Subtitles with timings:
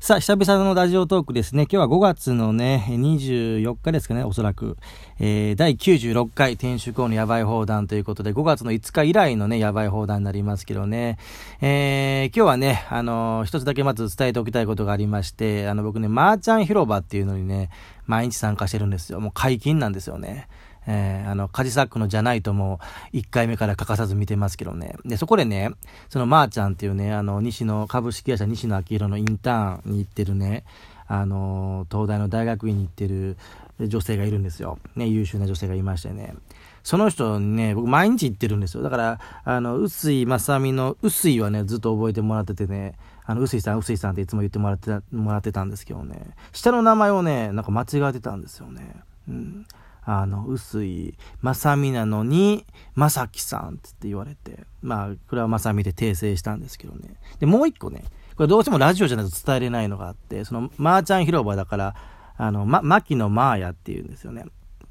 [0.00, 1.62] さあ、久々のラジオトークですね。
[1.64, 4.76] 今日は5月のね、24日ですかね、おそらく。
[5.18, 11.18] えー、第96回天守校のやばい放談ということで、5月の5日以来のね、やばい放談になりますけどね。
[11.60, 17.68] えー、今日はね、あのー、一つだけまず伝えておきたいことがありまして、あの、僕ね、マーチャン広場っていうのにね、
[18.06, 19.18] 毎日参加してるんですよ。
[19.18, 20.46] もう解禁なんですよね。
[20.90, 22.80] えー、あの、カジサックのじゃないとも
[23.12, 24.96] 1回目から欠かさず見てますけどね。
[25.04, 25.70] で、そこでね、
[26.08, 30.64] そのまーちゃんっていうね、あの、西野、株式会社西野昭弘のインターンに行ってるね、
[31.06, 33.36] あの、東大の大学院に行ってる
[33.78, 34.78] 女性がいるんですよ。
[34.96, 36.34] ね、優秀な女性がいましてね。
[36.82, 38.82] その人ね、僕毎日行ってるんですよ。
[38.82, 42.94] だから、あの、臼井正美の、臼井はね、ずっと覚えてもらっててね、
[43.26, 48.94] あの、臼井さん、臼井さんっていつも言ってもらってた、もらってたんですけどね、下の名前をね、なんか間違えてたんですよね。
[49.28, 49.66] うん。
[50.10, 57.16] あの、薄い、まさみなのに、まさきさんって言われて、まあ、これはまさみで訂正したんですけどね。
[57.40, 61.94] で、もう一個ね、これどうしてもラジオじゃないと伝えれないのがあって、その、まーちゃん広場だから、
[62.38, 64.46] あの、ま、まきのまーやって言うんですよね。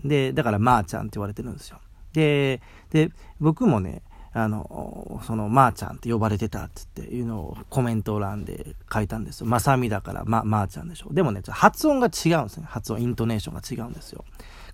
[0.05, 1.79] で、だからまーちゃんって言われてるんですよ。
[2.13, 3.09] で、で、
[3.39, 9.47] 僕もね、あの、その、まーちゃんって呼ばれてたっていうのをコメント欄で書いたんですよ。
[9.47, 11.11] まさみだから、ま、まーちゃんでしょ。
[11.11, 12.67] でもね、発音が違うんですね。
[12.69, 14.23] 発音、イントネーションが違うんですよ。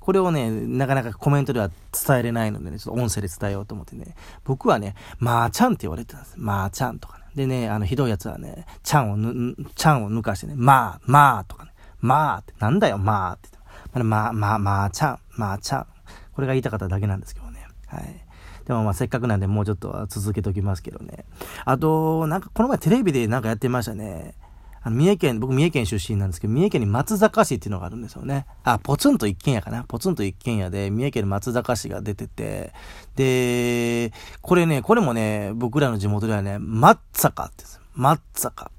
[0.04, 6.36] これをね、なかなかコメントでは伝えれないのでね、ちょっと音声で伝えようと思ってね、僕はね、まーちゃんって言われてたんです。
[6.36, 7.24] まーちゃんとかね。
[7.36, 14.04] でね、あの、ひどいやつはね、ちゃんをぬ、ちゃんを抜かしてね、まー、まーとかね、まーって、なんだよ、まーって。
[14.04, 15.88] まあ、まあ、まーちゃん、まーちゃん。
[16.34, 17.66] これが言いたかっただけなんですけどね。
[17.88, 18.26] はい。
[18.66, 21.24] でもまあせっかくなんでもうちょっと続けておきますけどね。
[21.64, 24.36] あと、なんかこの前テレビでなんかやってましたね。
[24.84, 28.46] あの、三重県、僕三重県出身なんですけど、三重県に松坂市っていうのがあるんですよね。
[28.64, 29.84] あ、ポツンと一軒家かな。
[29.86, 32.74] ポツンと一軒家で、三重県松坂市が出てて、
[33.16, 34.12] で、
[34.42, 37.82] これね、これもね、僕らの地元ではね、松坂って言うんですよ。
[37.96, 38.72] 松坂。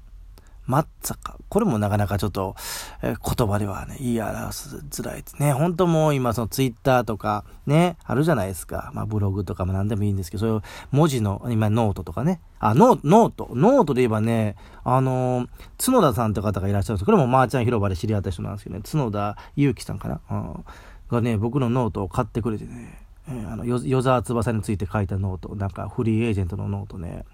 [0.67, 1.37] 松坂。
[1.49, 2.55] これもなかなかちょっと、
[3.03, 5.53] え、言葉ではね、言い表すづらいですね。
[5.53, 8.91] 本当もう今そのツイッターとかね、あるじゃないですか。
[8.93, 12.41] まあブログとかも何でもいいんですけど、そういう文字の、今ノートとかね。
[12.59, 15.47] あ、ノ note。note で言えばね、あの、
[15.83, 20.65] 角田さんって方がいらっしゃるんですこれもまーちゃん広場で知り合った人なんですけどね、角田祐樹さんかな、うん、
[21.09, 27.25] がね、僕のノートを買ってくれてね、えー、あの、与沢翼について書いた note、なんかフリーエージェントのノートね、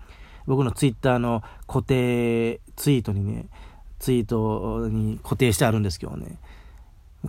[0.48, 3.48] 僕のツイッターの固定ツイートにね、
[4.00, 6.40] ツイートに固定してあるんですけどね、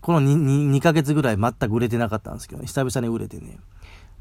[0.00, 3.58] この 2, 2, ヶ月ぐらい全く売れてなかったんですけど、ね、久々に売れてね、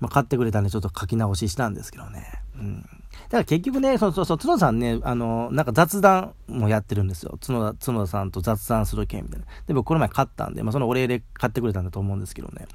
[0.01, 2.25] まあ、買ってくれたんでちょっと書き直ししたんですけどね。
[2.57, 2.81] うん。
[2.81, 7.38] だから結局ね、そうそうそう、角田さんね、あの、なんか雑談もやってるんですよ。
[7.45, 9.45] 角田、角田さんと雑談する券みたいな。
[9.67, 12.67] で、僕この前買ったんで、まあそのお礼で買ってくれたんだと思うんですけどね。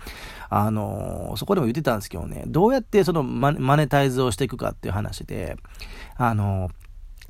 [0.49, 5.57] あの、そこでも言ってたんですけどね、どうやってそのマネタイズをしていくかっていう話で、
[6.17, 6.71] あの、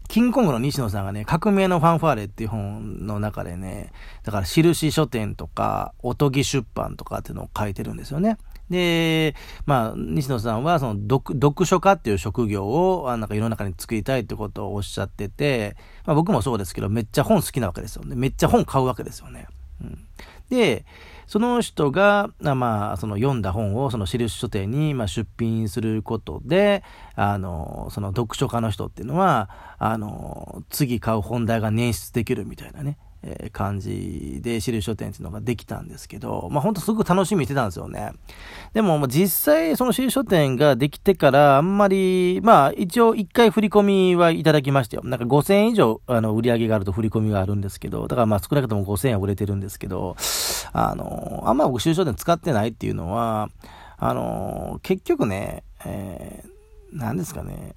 [0.08, 3.92] キングコングの西野さんがね、革命のファンファーレっていう本の中でね、
[4.22, 8.38] だから印書店とか、おとぎ出版とかっていうのを書いてるんですよね。
[8.70, 9.34] で、
[9.64, 18.16] まあ、西野さんは、その、読、読書家っていう職業を、あなんか世の中に作りたいってことをおっしゃってて、まあ僕もそうですけど、めっちゃ本好きなわけですよね。
[18.16, 19.46] めっちゃ本買うわけですよね。
[19.80, 19.98] うん。
[20.50, 20.84] で、
[21.26, 26.84] その人が、まあ、その読んだ本をその印書店に、ま、出品することで、
[27.16, 32.96] あの、その読書家の人っていうのは、あの、次買う本題が捻出できるみたいなね。
[33.28, 38.12] え、感じで、印書店っていうのができたんですけど、まあ、ほんとすごく楽しみにしてたんですよね。
[38.72, 45.02] でも、実際、その印書店ができてから、あんまり、まあ、一応一回振り込みはいただきましたよ。
[45.04, 50.16] なんか5000円以上、あの、売り上げがあると振り込みがあるんですけど、だからまあ、少なくとも5000円は売れてるんですけど、
[50.72, 53.48] あの、あんま僕、印書店使ってないっていうのは、
[53.98, 56.48] あの、結局ね、えー、
[56.92, 57.74] 何ですかね、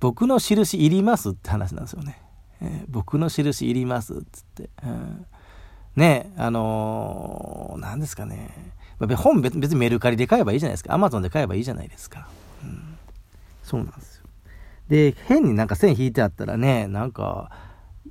[0.00, 2.20] 僕の印いりますって話なんですよね。
[2.62, 5.26] えー、僕の印いりますっつって、うん、
[5.96, 8.50] ねあのー、何ですかね。
[9.16, 10.94] 本別にメルカリで買えばいいじゃないですか。
[10.94, 12.28] アマゾンで買えばいいじゃないですか、
[12.62, 12.96] うん、
[13.64, 14.26] そうなんですよ。
[14.88, 17.50] で変になんか線引いてあったらねなんか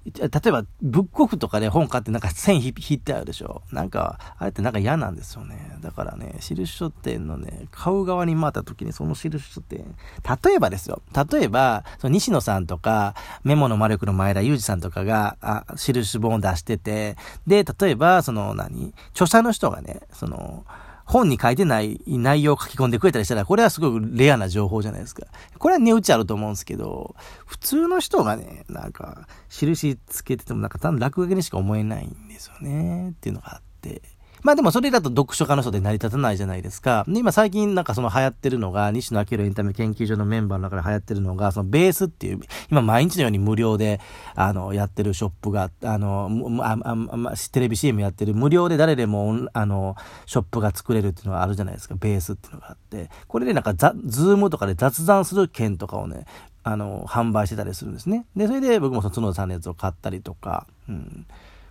[0.04, 3.62] 例えば、ブックオフとかで本買ってなんか線引いてあるでしょ。
[3.72, 5.78] なんか、あれってなんか嫌なんですよね。
[5.82, 9.96] だからね、印書店のね、買う側に回った時にその印書店、
[10.44, 11.03] 例えばですよ。
[11.32, 13.14] 例えば、その西野さんとか、
[13.44, 17.16] メモの魔力の前田裕二さんとかが、あ、印本を出してて、
[17.46, 20.66] で、例えば、その何、著者の人がね、その、
[21.11, 25.28] 本に書いてない内容を書き込んでくれたりしたら、これはすごくレアな情報じゃないですか。
[25.58, 27.16] これは値打ちあると思うんですけど、
[27.46, 33.09] 普通の人がね、なんか、印つけててもなんか単なる落書きにしか思えないんですよね。
[33.09, 34.02] っていうのがあって。
[34.43, 37.05] まあでもそれだと読書家の人で成り立たないじゃないですか。
[37.08, 42.40] で、今最近なんかその流行ってるのが、西野亮廣エンタメ研究所のメンバーの中で流行ってるのが、そのベースっていう、
[42.70, 43.99] 今毎日のように無料で、
[44.35, 46.29] あの、やってるショップが、あの、
[46.61, 46.96] ああ
[47.32, 49.96] あテレビ CM やってる無料で誰でも、あの、
[50.26, 51.96] ショップが作れるっていうのがあるじゃないですか。
[51.96, 53.09] ベースっていうのがあって。
[53.28, 56.26] これでなんかザ、 Zoom とかで雑談する券とかをね、
[56.64, 58.26] あの、販売してたりするんですね。
[58.35, 61.26] で、それで僕もその角田さんのやつを買ったりとか、うん。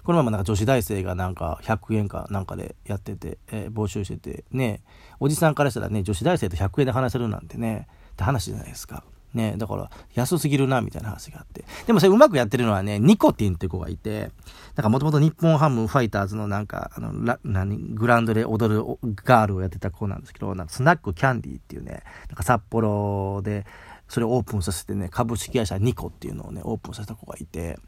[0.05, 4.82] このままなんか女子大生がなんか100円かなんかでやってて、えー、募集してて、ね、
[5.19, 9.05] おじさんからしたらね、女子大生と100円で話せるなんてね、って話じゃないですか。
[9.35, 11.64] ね、だから安すぎるなみたいな話があって。
[11.87, 14.31] でもそれうまくやってるのはね、ニコティンって子がいて、
[14.75, 18.82] なんかもともと日本ハムファイターズのなんか、あの、何、グラウンドで踊る
[19.25, 23.67] ガールをやってた子なんですけど、なんかスナックキャンディーっていうね、なんか札幌で、
[24.08, 27.79] それをオープンさせてね、株式会社ニコっていうのをね、オープンさせた子がいて、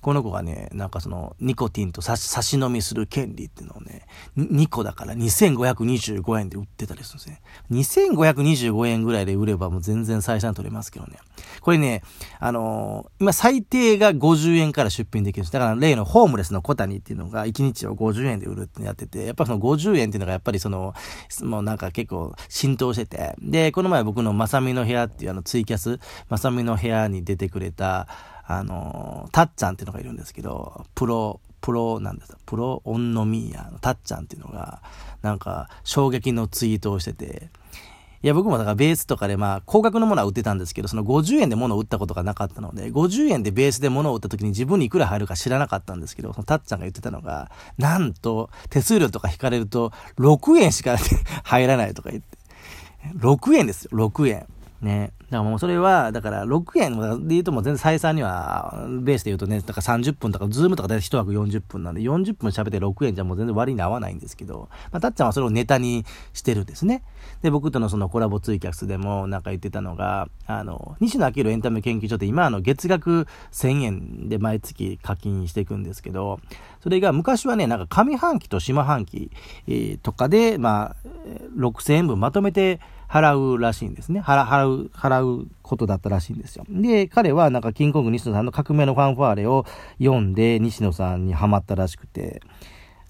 [0.00, 4.06] この子がね、なんかその、ニコティンと差し飲みする権利っていうのをね、
[4.36, 7.42] 2個だから2525円で売ってたりするんですね。
[7.70, 11.18] 2525円ぐらいで売ればもう全然採算取れますけどね。
[11.60, 12.02] これね、
[12.38, 15.52] あのー、今最低が50円から出品できるんです。
[15.52, 20.94] だから例のホームレスの小谷っていうのが1日を50円で売るってやってて、やっぱその50円っていうのがやっぱりその、
[21.42, 28.08] もうなんか結構浸透してて、で、この前僕のまさみの部屋っていうあのツイキャス、まさみの部屋に出てくれた、
[28.52, 34.82] あの、たっちゃんっていうのがいるんですけど、プロ、プロなんです、プロオンノミーヤのたっちゃんっていうのが、
[35.22, 37.48] なんか衝撃のツイートをしてて、
[38.24, 50.98] いや、僕もだからベースとかでまあ、高額のものは売ってたんですけど、その50円で物を売ったことがなかったので、50円でベースで物を売った時に自分にいくら入るか知らなかったんですけど、そのたっちゃんが言ってたのが、なんと、手数料とか引かれると、6円しか
[51.44, 52.36] 入らないとか言って。
[53.16, 54.46] 6円ですよ、6円。
[54.82, 55.12] ね。
[55.30, 67.02] だからもうそれは、だから6円で言うともう全然採算には、ベースで言うとね、だから30分とか、 Zoom とかで1枠40分なんで、40分喋って6円じゃもう全然割に合わないんですけど、まあ、たっちゃんはそれをネタにしてるんですね。
[67.42, 76.40] で、僕とのそのコラボツイキャスでもなんか言ってたのが、あの、西野亮廣エンタメ研究所って今あの月額1000円で毎月課金していくんですけど、
[76.82, 79.30] それが昔はね、なんか上半期と下半期、
[79.66, 80.96] えー、とかで、まあ、
[81.56, 82.80] 6000円分まとめて、
[83.10, 84.20] 払うらしいんですね。
[84.20, 86.64] 払、払う、払うことだったらしいんですよ。
[86.68, 89.66] で、彼はなんかキングコング西野さんの革命のファンファーレを
[89.98, 92.40] 読んで西野さんにハマったらしくて、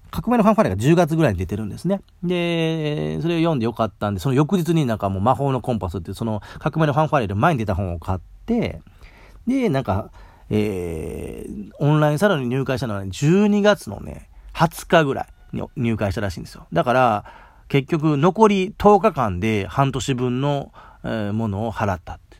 [0.09, 2.01] 革命のファンファーレが10月ぐらいに出てるんですね。
[2.23, 8.81] で、それを読んでよかったんで、その翌日になんかもう魔法のコンパスっていうその革命のファンファーレで前に出た本を買って、
[9.45, 10.11] で、なんか、
[10.49, 16.65] えー、オンラインサロンに入会したのは、ね、12月のね、20日ぐらいに入会したらしいんですよ。
[16.73, 17.25] だから、
[17.71, 20.73] 結局残り10日間で半年分の、
[21.05, 22.35] えー、ものを払ったって。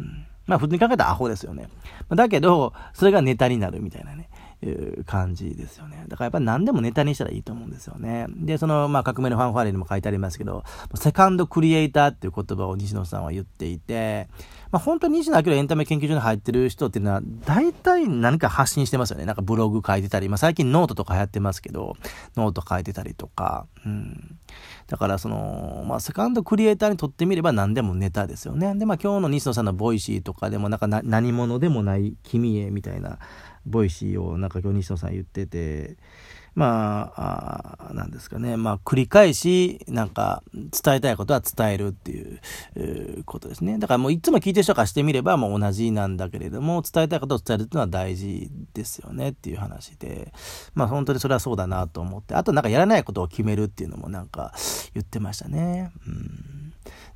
[0.00, 1.68] うん、まあ普通に考えたらアホですよね。
[2.08, 4.28] だけど、それがネタになるみたいなね。
[4.64, 6.04] いう感じですよね。
[6.08, 8.26] だからやっぱり何でもネタにしたらいいと思うんですよね。
[8.30, 10.64] で、その、まあ、革命のファンファーレにも書いてありますけど、
[10.94, 14.28] セカンドクリエイターっていう言葉を西野さんは言っていて、
[14.70, 19.24] まあ、本当に西野亮廣エンタメ研究所に入ってる人っていうのは、大体何か発信してますよね。
[19.24, 21.94] なんかブログ書いてたり、まあ、最近ノートとか流行ってますけど、
[22.36, 24.38] ノート書いてたりとか、うん。
[24.86, 28.74] だからその、まあ、セカンドクリエイターにとってみれば何でもネタですよね。
[28.74, 33.18] で、まあ、今日の西野さんの Voicy とかでも、なんか何者でもない君へみたいな、
[33.66, 35.96] Voicy をなんか今日西野さん言ってて、
[36.54, 42.40] まあ、あなんですかね、まあ、繰り返し、なんか、伝えたいことは伝えるっていう、
[42.76, 43.78] うことですね。
[43.78, 50.32] だからもういつも聞いてる人からしてみれば、もう同じなんだけれども、伝えたいことを伝えるっていうのは大事ですよねっていう話で、
[50.74, 54.54] まあ、本当にそれはそうだなと思って、あとなんかやらないことを決めるっていうのもなんか
[54.94, 55.90] 言ってましたね。
[56.06, 56.63] うん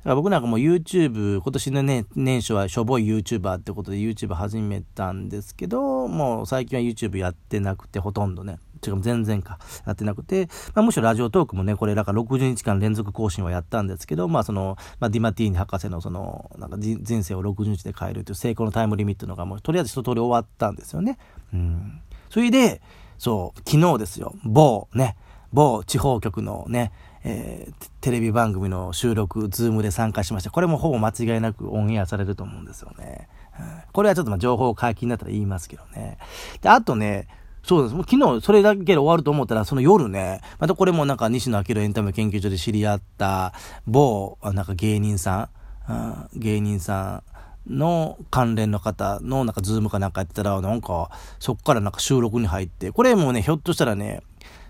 [0.05, 8.59] 僕なんかもう YouTube、今年のね、年初はしょぼい YouTuber ってことで YouTube 始めたんですけど、もう最近は YouTube やってなくて、ほとんどね。
[8.85, 9.59] 違う、全然か。
[9.85, 21.17] やってなくて、まあ、むしろ Radiotalk もね、これ、だから60日間連続更新はやったんですけど、まあ、その、まあ、ディマティーニ博士のその、なんか人生を60日で変えるという成功のタイムリミットのがもう、とりあえず一通り終わったんですよね。
[21.53, 22.01] うん。
[22.29, 22.81] それで、
[23.17, 25.17] そう、昨日ですよ、某ね、
[25.51, 30.51] 某地方局のね、えー、テレビ番組の収録、 Zoom で参加しました。
[30.51, 33.27] これもほぼ間違いなくオンエアされると思うんですよね。
[33.59, 36.17] うん、これはちょっとま情報解禁になったら言いますけどね。
[36.61, 37.27] で、あとね、
[37.63, 37.95] そうです。
[37.95, 43.53] もう昨日それだけで終わると思ったら、その夜ね、またこれもなんか西野明エンタメ研究所で知り合った
[43.85, 45.49] 某、なんか芸人さ
[45.87, 47.23] ん、うん、芸人さ
[47.67, 54.23] んの関連の方のなんかズームかなんかやってたら、なんかそっからなんか収録に入って、これもね、ひょっとしたらね、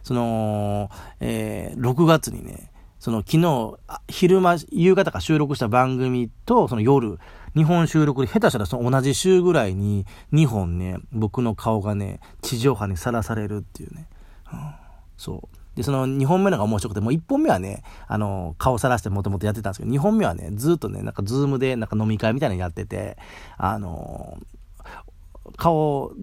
[0.09, 0.89] その、
[1.19, 7.19] えー、6月にね、その昨日、昼間、夕方か収録した番組と、その夜、
[7.55, 14.07] 日本収録で下手したらその同じ週ぐらいに2本ね、僕の顔がね、地上波にさらされるっていうね。
[14.51, 14.73] うん、
[15.15, 15.77] そう。
[15.77, 23.15] で、その2本目のが面白くて、もう1本目はね、あの、顔さらしてもともとやってたんですけど、2本目はね、ずっとね、なんかズームでなんか飲み会みたいなのやってて、
[23.59, 24.39] あの
[25.57, 26.13] 顔を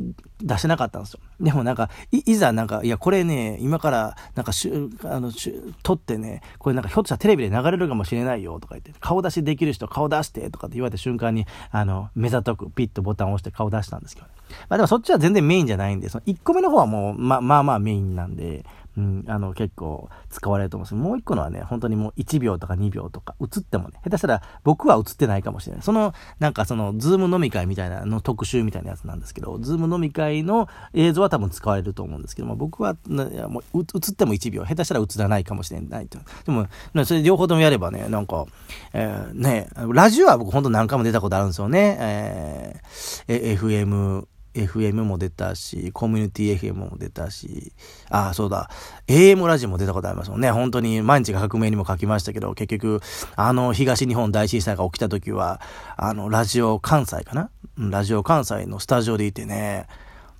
[0.40, 1.20] 出してなかったんですよ。
[1.40, 14.32] でもなんか、い、いざなんか、いや、これね、今から、なんかしゅ、あの、しゅ、撮ってね、これなんかひょっとしたらテレビで流れるかもしれないよとか言って、顔出しできる人顔出してとかって言われた瞬間に、あの、目ざとくピッとボタンを押して顔出したんですけどね。
[14.68, 18.64] まあでもそっちは全然メインじゃないんで、その1個目の方はもう、ま、まあまあメインなんで、
[18.96, 25.82] うん、あの、結構使われると思うんです、もう一個のはね、本当にもう1秒とか2秒とか、映ってもね、下手したら僕は映ってないかもしれない。
[25.82, 36.18] その、なんかその、 Zoom 飲み会みたいなの特集みたいなやつなんですけど、 Zoom 飲み会の映像は多分使われると思うんですけども、僕は、もう映っても1秒、下手したら映らないかもしれないと。
[36.44, 36.66] でも、
[37.04, 38.46] それ両方ともやればね、なんか、
[38.94, 41.96] えー、ね、ラジオは僕本当何回も出たことあるんですよね。
[42.00, 44.26] えー、FM、
[44.56, 47.72] FM も出たし、コミュニティ FM も出たし、
[48.08, 48.70] ああ、そうだ、
[49.06, 50.50] AM ラジオも出たことありますもんね。
[50.50, 53.00] 本当に毎日が革命にも書きましたけど、結局、
[53.36, 55.60] あの、東日本大震災が起きた時は、
[55.96, 57.50] あの、ラジオ関西かな？
[57.78, 59.86] ラジオ関西のスタジオでいてね、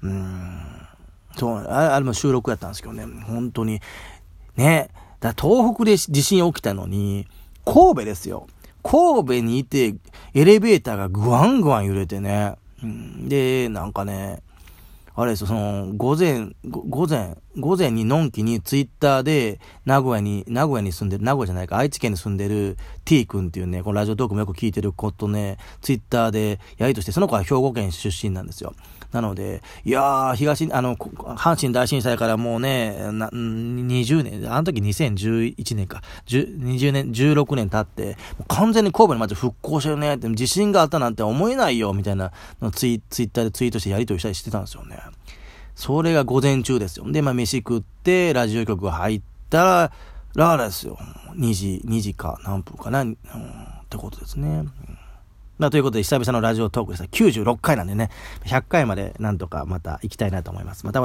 [0.02, 0.62] うん、
[1.36, 3.80] そう、あれも収録やったんですけどね、本当に、
[4.56, 4.88] ね、
[5.20, 7.26] だ東北で地震起きたのに、
[7.64, 8.46] 神戸ですよ。
[8.82, 9.96] 神戸にいて、
[10.32, 14.42] エレベーターがグワングワン揺れてね、で、なんかね、
[15.14, 28.74] あれですよ、その、午前、午前、午前にのんきにツイッターで、名古屋に、名古屋に住んでる、名古屋じゃないか、愛知県に住んでる T 君っていうね、このラジオトークもよく聞いてる子とね、ツイッターでやりとして、その子は兵庫県出身なんですよ。
[29.12, 44.98] なので、いやー、東、あの、阪神大震災からもうね、な20年、あの時2011年か、20年、16年経って、完全に神戸の街復興してるねって、地震があったなんて思えないよ、みたいなのツイツイッターでツイートしてやりとりしたりしてたんですよね。
[45.76, 47.04] それが午前中ですよ。
[47.12, 49.92] で、まあ、飯食って、ラジオ局入ったら、
[50.34, 50.98] ラーラですよ。
[51.36, 53.16] 2時、2時か何分かな、うん、っ
[53.88, 54.64] てことですね。
[55.58, 57.04] まあ、ということで、久々のラジオトークでした。
[57.06, 58.10] 96回なんでね、
[58.44, 60.86] 100回までなんとかまた行きたいなと思います。
[60.86, 61.02] また